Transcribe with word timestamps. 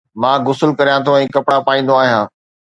مان 0.21 0.37
غسل 0.47 0.71
ڪريان 0.79 0.99
ٿو 1.05 1.11
۽ 1.19 1.25
ڪپڙا 1.35 1.57
پائيندو 1.69 1.93
آهيان 2.01 2.23